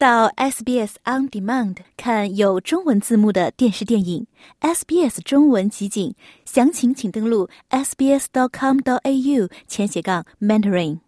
[0.00, 4.26] 到 SBS On Demand 看有中文字幕的电视电影
[4.62, 6.14] ，SBS 中文集锦，
[6.46, 11.00] 详情请登录 sbs.com.au 前斜杠 mentoring。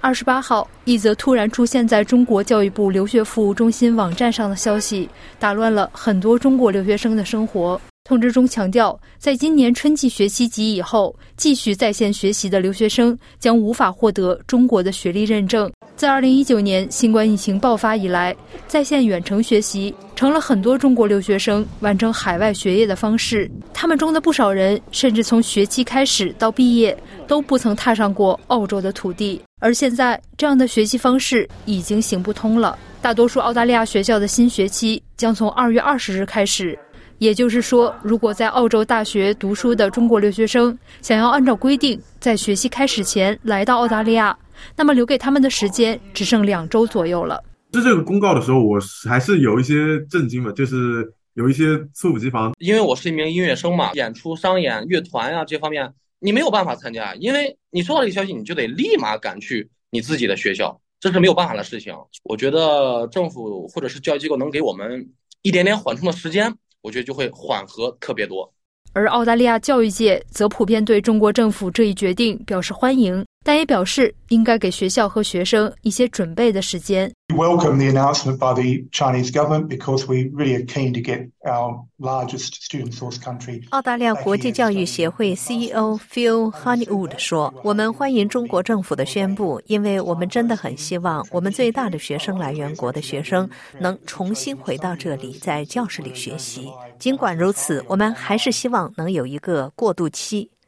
[0.00, 5.08] 二十八号，一则突然出现在中国教育部留学服务中心网站上的消息，
[5.38, 7.80] 打乱了很多中国留学生的生活。
[8.02, 15.72] 通知中强调，在今年春季学期及以后继续在线学习的留学生将无法获得中国的学历认证。
[15.96, 18.34] 在二零一九年新冠疫情爆发以来，
[18.66, 23.48] 在线远程学习成了很多中国留学生完成海外学业的方式。
[23.72, 26.96] 他们中的不少人甚至从学期开始到毕业
[27.28, 32.76] 都不曾踏上过澳洲的土地，而现在这样的学习方式已经行不通了。
[33.00, 36.76] 大多数澳大利亚学校的新学期将从二月二十日开始。
[37.18, 44.36] 也就是说，如果在澳洲大学读书的中国留学生想要按照规定在学期开始前来到澳大利亚，
[44.76, 47.42] 那么留给他们的时间只剩两周左右了。
[47.72, 52.54] 是这个公告的时候，我还是有一些震惊的，就是有一些猝不及防。
[52.58, 61.94] 因为我是一名音乐生嘛，演出、商演、乐团啊这方面，你没有办法参加，因为你收到这个消息，你就得立马赶去你自己的学校，这是没有办法的事情。
[62.22, 65.08] 我觉得政府或者是教育机构能给我们
[65.42, 66.54] 一点点缓冲的时间。
[66.84, 68.52] 我觉得就会缓和特别多，
[68.92, 73.24] 而澳大利亚教育界则普遍对中国政府这一决定表示欢迎。
[73.44, 77.12] 但也表示应该给学校和学生一些准备的时间。
[77.28, 81.84] We welcome the announcement by the Chinese government because we really are keen to get our
[81.98, 83.62] largest student source country.
[83.70, 96.70] 澳大利亚国际教育协会 CEO Phil Honeywood 说：“我们欢迎中国政府的宣布，因为我们真的很希望我们最大的学生来源国的学生能重新回到这里，在教室里学习。
[96.98, 100.48] 尽管如此，我们还是希望能有一个过渡期。”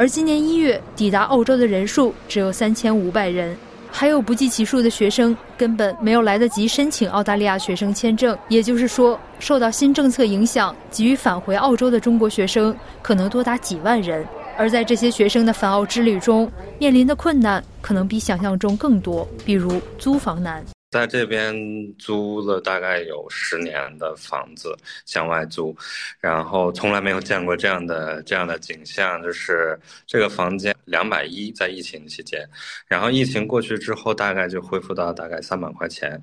[0.00, 3.54] 而今年一月抵达澳洲的人数只有三千五百人，
[3.90, 8.34] 还有不计其数的学生根本没有来得及申请澳大利亚学生签证。
[8.48, 14.26] 也就是说，受到新政策影响，急于返回澳洲的中国学生可能多达几万人。
[14.56, 20.64] 而在这些学生的返澳之旅中，面临的困难可能比想象中更多，比如租房难。
[20.90, 21.54] 在这边
[21.98, 25.74] 租了大概有十年的房子，向外租，
[26.18, 32.44] 然后从来没有见过这样的这样的景象，就是这个房间两百一，在疫情期间，
[32.88, 36.20] 然后疫情过去之后，大概就恢复到大概三百块钱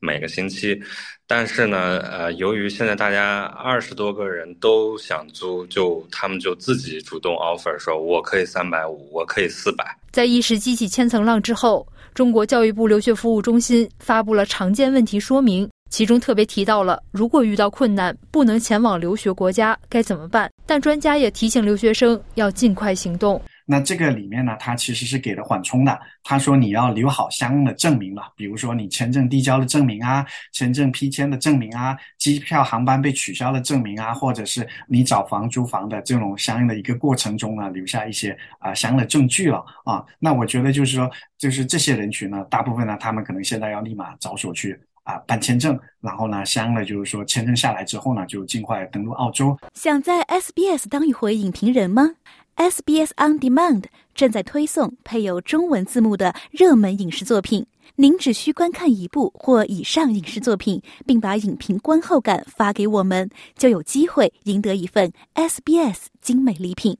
[0.00, 0.78] 每个星期，
[1.26, 9.96] 但是呢，呃，由于现在大家二十多个人都想租，就他们就自己主动 offer 说，我可以三百五，我可以四百。
[10.12, 11.89] 在一时激起千层浪之后。
[12.14, 20.50] 中国教育部留学服务中心发布了常见问题说明，其中特别提到了如果遇到困难不能前往留学国家该怎么办。
[20.66, 23.40] 但专家也提醒留学生要尽快行动。
[23.70, 25.96] 那这个里面呢，它其实是给了缓冲的。
[26.24, 40.04] 他说你要留好相应的证明了，比如说你签证递交的证明啊，签证批签的证明啊，机票航班被取消的证明啊，或者是你找房租房的这种相应的一个过程中呢，留下一些啊相应的证据了啊。
[40.18, 49.56] 那我觉得就是说，就是这些人群呢，大部分呢，他们可能现在要立马着手去啊办签证，然后呢，相应的就是说签证下来之后呢，就尽快登陆澳洲。
[49.74, 52.10] 想在 SBS 当一回影评人吗
[52.56, 53.84] ？SBS On Demand
[54.14, 57.66] 正在推送配有中文字幕的热门影视作品，
[57.96, 66.96] 您只需观看一部或以上影视作品，并把影评观后感发给我们，就有机会赢得一份 SBS 精美礼品。